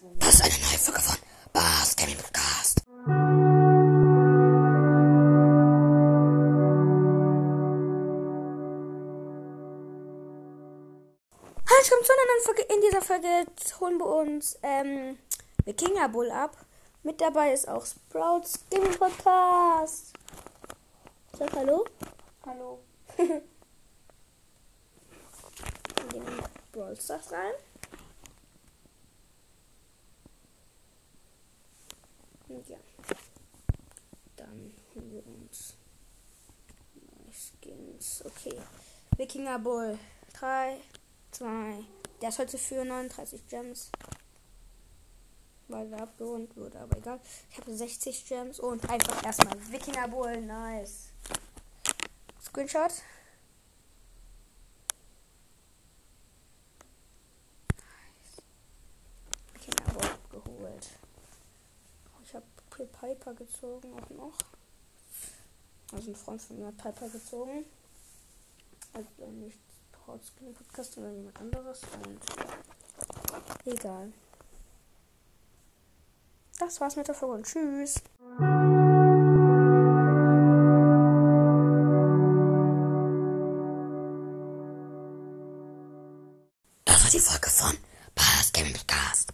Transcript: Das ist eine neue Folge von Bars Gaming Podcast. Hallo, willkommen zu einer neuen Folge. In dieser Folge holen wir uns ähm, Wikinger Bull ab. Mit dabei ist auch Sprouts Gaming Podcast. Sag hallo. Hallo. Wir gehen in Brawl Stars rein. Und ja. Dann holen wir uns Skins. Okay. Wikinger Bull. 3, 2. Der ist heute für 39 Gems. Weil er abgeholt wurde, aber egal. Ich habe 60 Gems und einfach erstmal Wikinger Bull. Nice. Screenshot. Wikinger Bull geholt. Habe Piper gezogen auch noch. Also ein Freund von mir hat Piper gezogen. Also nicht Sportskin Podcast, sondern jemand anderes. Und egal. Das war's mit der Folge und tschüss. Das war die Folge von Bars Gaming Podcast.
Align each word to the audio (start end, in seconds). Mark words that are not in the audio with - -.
Das 0.00 0.34
ist 0.34 0.42
eine 0.42 0.52
neue 0.52 0.78
Folge 0.78 1.00
von 1.00 1.16
Bars 1.52 1.96
Gaming 1.96 2.16
Podcast. 2.16 2.82
Hallo, 11.66 11.82
willkommen 11.82 12.04
zu 12.04 12.12
einer 12.12 12.26
neuen 12.28 12.44
Folge. 12.44 12.62
In 12.72 12.80
dieser 12.80 13.02
Folge 13.02 13.46
holen 13.80 13.98
wir 13.98 14.06
uns 14.06 14.56
ähm, 14.62 15.18
Wikinger 15.64 16.08
Bull 16.10 16.30
ab. 16.30 16.56
Mit 17.02 17.20
dabei 17.20 17.52
ist 17.52 17.68
auch 17.68 17.84
Sprouts 17.84 18.60
Gaming 18.70 18.96
Podcast. 18.96 20.12
Sag 21.36 21.52
hallo. 21.56 21.84
Hallo. 22.46 22.78
Wir 23.16 23.42
gehen 26.12 26.22
in 26.24 26.42
Brawl 26.70 26.96
Stars 27.00 27.32
rein. 27.32 27.54
Und 32.58 32.68
ja. 32.68 32.78
Dann 34.34 34.74
holen 34.92 35.12
wir 35.12 35.24
uns 35.26 35.74
Skins. 37.30 38.24
Okay. 38.24 38.58
Wikinger 39.16 39.60
Bull. 39.60 39.96
3, 40.32 40.76
2. 41.30 41.84
Der 42.20 42.28
ist 42.30 42.38
heute 42.40 42.58
für 42.58 42.84
39 42.84 43.46
Gems. 43.46 43.92
Weil 45.68 45.92
er 45.92 46.02
abgeholt 46.02 46.56
wurde, 46.56 46.80
aber 46.80 46.96
egal. 46.98 47.20
Ich 47.50 47.58
habe 47.58 47.76
60 47.76 48.26
Gems 48.26 48.58
und 48.58 48.90
einfach 48.90 49.22
erstmal 49.24 49.56
Wikinger 49.70 50.08
Bull. 50.08 50.40
Nice. 50.40 51.10
Screenshot. 52.42 52.90
Wikinger 59.54 59.92
Bull 59.92 60.40
geholt. 60.42 60.88
Habe 62.78 62.90
Piper 62.90 63.34
gezogen 63.34 63.92
auch 63.92 64.10
noch. 64.10 64.38
Also 65.92 66.12
ein 66.12 66.14
Freund 66.14 66.40
von 66.40 66.60
mir 66.60 66.66
hat 66.66 66.76
Piper 66.76 67.08
gezogen. 67.08 67.64
Also 68.92 69.08
nicht 69.32 69.58
Sportskin 69.92 70.54
Podcast, 70.54 70.92
sondern 70.92 71.16
jemand 71.16 71.40
anderes. 71.40 71.80
Und 72.04 72.20
egal. 73.66 74.12
Das 76.60 76.80
war's 76.80 76.94
mit 76.94 77.08
der 77.08 77.16
Folge 77.16 77.34
und 77.34 77.46
tschüss. 77.46 77.94
Das 86.84 87.04
war 87.04 87.10
die 87.10 87.18
Folge 87.18 87.50
von 87.50 87.76
Bars 88.14 88.52
Gaming 88.52 88.72
Podcast. 88.74 89.32